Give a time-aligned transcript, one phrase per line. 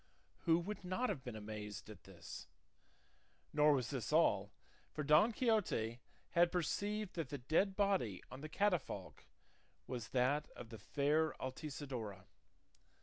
[0.45, 2.47] Who would not have been amazed at this?
[3.53, 4.51] Nor was this all,
[4.91, 5.99] for Don Quixote
[6.31, 9.27] had perceived that the dead body on the catafalque
[9.85, 12.25] was that of the fair Altisidora.